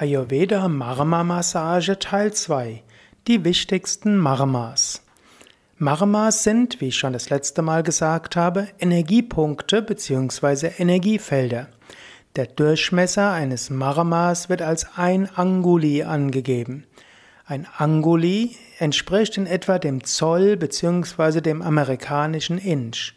[0.00, 2.82] Ayurveda Marma Massage Teil 2.
[3.28, 5.02] Die wichtigsten Marmas.
[5.76, 10.70] Marmas sind, wie ich schon das letzte Mal gesagt habe, Energiepunkte bzw.
[10.78, 11.68] Energiefelder.
[12.34, 16.86] Der Durchmesser eines Marmas wird als ein Anguli angegeben.
[17.50, 21.40] Ein Anguli entspricht in etwa dem Zoll bzw.
[21.40, 23.14] dem amerikanischen Inch.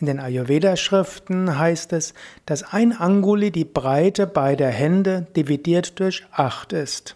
[0.00, 2.12] In den Ayurveda-Schriften heißt es,
[2.46, 7.14] dass ein Anguli die Breite beider Hände dividiert durch acht ist.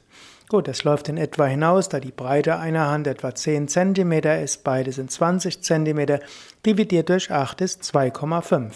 [0.49, 4.63] Gut, das läuft in etwa hinaus, da die Breite einer Hand etwa 10 cm ist,
[4.63, 6.21] beide sind 20 cm,
[6.65, 8.71] dividiert durch 8 ist 2,5.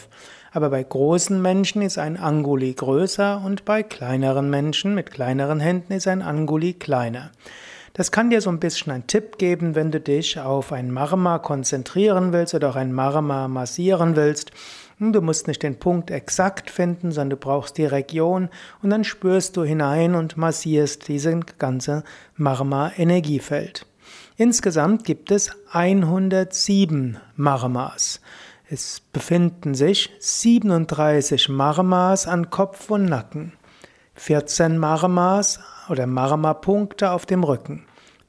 [0.51, 5.92] Aber bei großen Menschen ist ein Anguli größer und bei kleineren Menschen mit kleineren Händen
[5.92, 7.31] ist ein Anguli kleiner.
[7.97, 11.39] Das kann dir so ein bisschen einen Tipp geben, wenn du dich auf ein Marma
[11.39, 14.51] konzentrieren willst oder auch ein Marma massieren willst.
[14.98, 18.48] Hm, du musst nicht den Punkt exakt finden, sondern du brauchst die Region
[18.83, 22.03] und dann spürst du hinein und massierst dieses ganze
[22.37, 23.87] Marma-Energiefeld.
[24.37, 28.20] Insgesamt gibt es 107 Marmas.
[28.69, 33.53] Es befinden sich 37 Marmas an Kopf und Nacken,
[34.17, 37.84] 14 Marmas oder Marma-Punkte auf dem Rücken,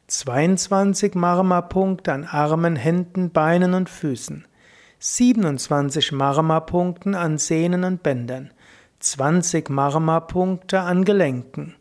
[0.08, 4.48] 22 Marma-Punkte an Armen, Händen, Beinen und Füßen,
[5.00, 8.52] 27 Marma-Punkte an Sehnen und Bändern,
[9.00, 11.76] 20 Marma-Punkte an Gelenken.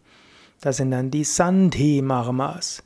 [0.60, 2.82] Das sind dann die Sandhi-Marmas.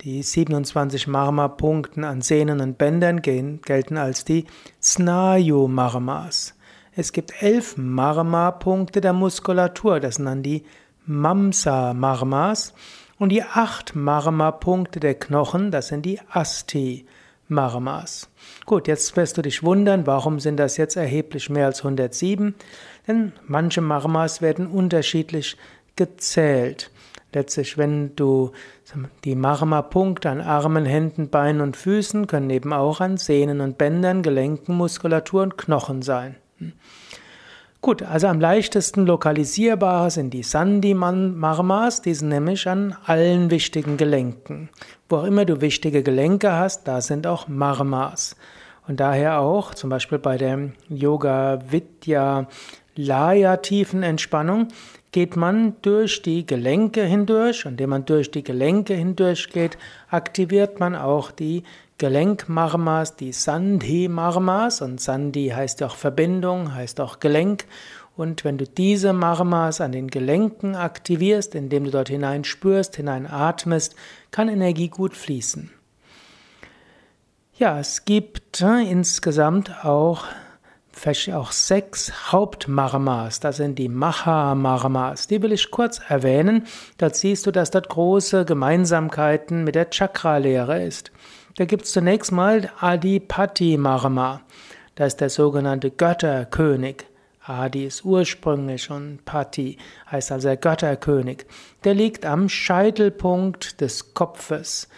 [0.00, 4.46] Die 27 Marma-Punkte an Sehnen und Bändern gelten als die
[4.82, 6.54] Snayu-Marmas.
[6.94, 10.62] Es gibt elf Marma-Punkte der Muskulatur, das sind dann die
[11.06, 12.74] Mamsa Marmas
[13.18, 17.06] und die acht Marma-Punkte der Knochen, das sind die Asti
[17.48, 18.28] Marmas.
[18.66, 22.54] Gut, jetzt wirst du dich wundern, warum sind das jetzt erheblich mehr als 107?
[23.08, 25.56] Denn manche Marmas werden unterschiedlich
[25.96, 26.90] gezählt.
[27.32, 28.52] Letztlich, wenn du
[29.24, 34.22] die Marma-Punkte an Armen, Händen, Beinen und Füßen können eben auch an Sehnen und Bändern,
[34.22, 36.36] Gelenken, Muskulatur und Knochen sein.
[37.80, 44.68] Gut, also am leichtesten lokalisierbar sind die Sandhi-Marmas, die sind nämlich an allen wichtigen Gelenken.
[45.08, 48.36] Wo auch immer du wichtige Gelenke hast, da sind auch Marmas.
[48.86, 52.46] Und daher auch, zum Beispiel bei der Yoga Vidya
[52.94, 54.68] Laya Tiefenentspannung,
[55.12, 57.64] geht man durch die Gelenke hindurch.
[57.66, 61.62] Indem man durch die Gelenke hindurch geht, aktiviert man auch die
[61.98, 67.66] Gelenkmarmas, die Sandhi-Marmas, und Sandhi heißt auch Verbindung, heißt auch Gelenk.
[68.16, 73.26] Und wenn du diese Marmas an den Gelenken aktivierst, indem du dort hinein spürst, hinein
[73.26, 73.94] atmest,
[74.30, 75.70] kann Energie gut fließen.
[77.56, 80.24] Ja, es gibt äh, insgesamt auch,
[81.32, 83.40] auch sechs Hauptmarmas.
[83.40, 85.26] Das sind die Maha-Marmas.
[85.26, 86.66] Die will ich kurz erwähnen.
[86.98, 91.10] Dort siehst du, dass dort große Gemeinsamkeiten mit der Chakra-Lehre ist.
[91.56, 94.42] Da gibt es zunächst mal Adipati Marma.
[94.94, 97.06] Das ist der sogenannte Götterkönig.
[97.44, 99.76] Adi ist ursprünglich und Pati
[100.10, 101.46] heißt also der Götterkönig.
[101.82, 104.88] Der liegt am Scheitelpunkt des Kopfes.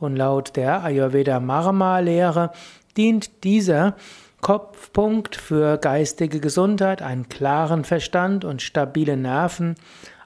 [0.00, 2.50] Und laut der Ayurveda Marma Lehre
[2.96, 3.94] dient dieser
[4.42, 9.76] Kopfpunkt für geistige Gesundheit, einen klaren Verstand und stabile Nerven.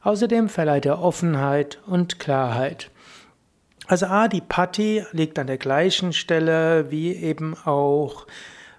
[0.03, 2.91] Außerdem verleiht er Offenheit und Klarheit.
[3.87, 8.27] Also Adipati liegt an der gleichen Stelle wie eben auch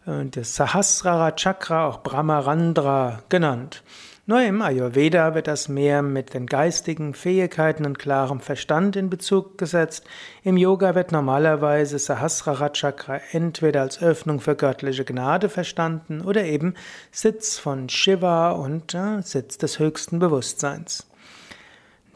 [0.08, 3.84] äh, das Sahasrara Chakra, auch Brahmarandra genannt.
[4.30, 9.58] Nur im Ayurveda wird das mehr mit den geistigen Fähigkeiten und klarem Verstand in Bezug
[9.58, 10.04] gesetzt.
[10.44, 16.74] Im Yoga wird normalerweise Sahasrara Chakra entweder als Öffnung für göttliche Gnade verstanden oder eben
[17.10, 21.08] Sitz von Shiva und äh, Sitz des höchsten Bewusstseins.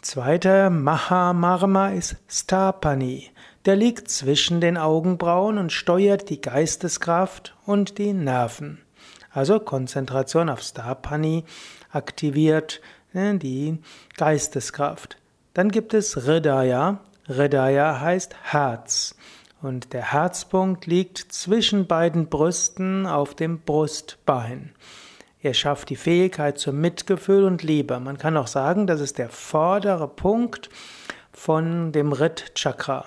[0.02, 3.30] Zweiter Mahamarma ist Stapani.
[3.64, 8.82] Der liegt zwischen den Augenbrauen und steuert die Geisteskraft und die Nerven.
[9.34, 11.46] Also Konzentration auf Stapani
[11.92, 12.82] aktiviert
[13.14, 13.80] ne, die
[14.18, 15.18] Geisteskraft.
[15.54, 17.00] Dann gibt es Hridaya.
[17.28, 19.16] Hridaya heißt Herz.
[19.62, 24.74] Und der Herzpunkt liegt zwischen beiden Brüsten auf dem Brustbein.
[25.44, 28.00] Er schafft die Fähigkeit zum Mitgefühl und Liebe.
[28.00, 30.70] Man kann auch sagen, das ist der vordere Punkt
[31.32, 33.06] von dem Rit Chakra.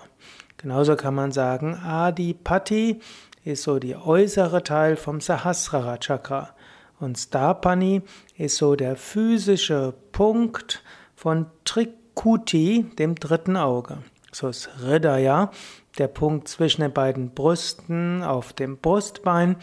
[0.56, 3.00] Genauso kann man sagen, Adipati
[3.44, 6.50] ist so der äußere Teil vom Sahasrara Chakra.
[6.98, 8.02] Und Stapani
[8.36, 10.82] ist so der physische Punkt
[11.14, 13.98] von Trikuti, dem dritten Auge.
[14.32, 15.50] So ist Hridaya
[15.98, 19.56] der Punkt zwischen den beiden Brüsten auf dem Brustbein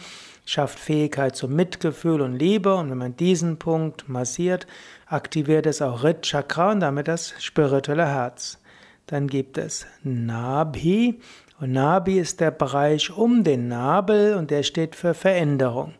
[0.44, 4.66] schafft Fähigkeit zum Mitgefühl und Liebe und wenn man diesen Punkt massiert,
[5.06, 8.58] aktiviert es auch Rit Chakra und damit das spirituelle Herz.
[9.06, 11.20] Dann gibt es Nabhi
[11.62, 15.94] und Nabhi ist der Bereich um den Nabel und der steht für Veränderung.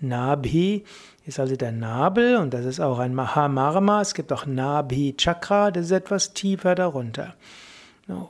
[0.00, 0.82] Nabhi
[1.24, 4.00] ist also der Nabel und das ist auch ein Mahamarma.
[4.00, 7.34] Es gibt auch Nabhi Chakra, das ist etwas tiefer darunter.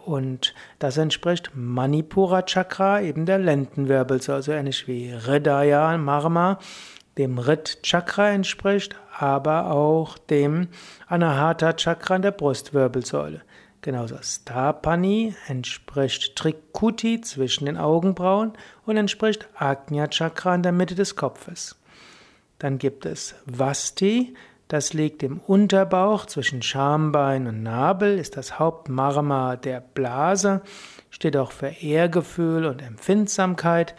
[0.04, 6.58] Und das entspricht Manipura Chakra, eben der Lendenwirbelsäule, so ähnlich wie Hridaya Marma,
[7.16, 10.68] dem Rit Chakra entspricht, aber auch dem
[11.06, 13.40] Anahata Chakra der Brustwirbelsäule.
[13.84, 18.54] Genauso Stapani entspricht Trikuti zwischen den Augenbrauen
[18.86, 21.76] und entspricht Agnya Chakra in der Mitte des Kopfes.
[22.58, 24.32] Dann gibt es Vasti,
[24.68, 30.62] das liegt im Unterbauch zwischen Schambein und Nabel, ist das Hauptmarma der Blase,
[31.10, 33.94] steht auch für Ehrgefühl und Empfindsamkeit,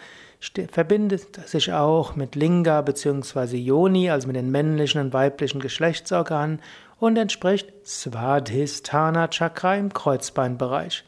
[0.72, 3.58] verbindet sich auch mit Linga bzw.
[3.58, 6.60] Yoni, also mit den männlichen und weiblichen Geschlechtsorganen
[7.00, 11.04] und entspricht Svadhisthana Chakra im Kreuzbeinbereich.